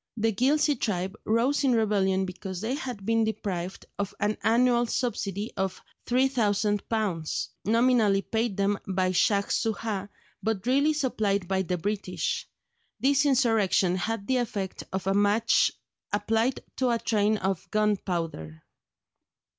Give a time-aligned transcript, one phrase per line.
[0.17, 5.53] The Ghilzye tribe rose in rebellion because they had been deprived of an annual subsidy
[5.55, 10.09] of £3000, nominally paid them by Shaj Soojah,
[10.41, 12.47] but really supplied by the British.
[12.99, 15.71] This insurrection had the effect of a match
[16.11, 18.63] applied to a train of gunpowder.